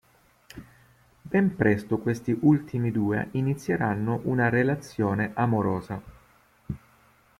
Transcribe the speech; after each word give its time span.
Ben 1.21 1.55
presto 1.55 1.99
questi 1.99 2.35
ultimi 2.41 2.89
due 2.89 3.27
inizieranno 3.33 4.21
una 4.23 4.49
relazione 4.49 5.29
amorosa. 5.35 6.01